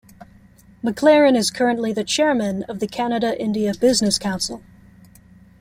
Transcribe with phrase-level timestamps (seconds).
[0.83, 4.63] MacLaren is currently the Chairman of the Canada-India Business Council.